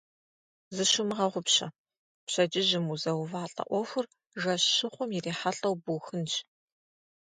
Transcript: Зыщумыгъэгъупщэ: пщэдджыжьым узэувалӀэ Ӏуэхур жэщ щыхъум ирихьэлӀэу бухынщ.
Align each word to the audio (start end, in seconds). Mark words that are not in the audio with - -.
Зыщумыгъэгъупщэ: 0.75 1.67
пщэдджыжьым 2.25 2.85
узэувалӀэ 2.93 3.63
Ӏуэхур 3.69 4.05
жэщ 4.41 4.63
щыхъум 4.75 5.09
ирихьэлӀэу 5.17 5.75
бухынщ. 5.83 6.33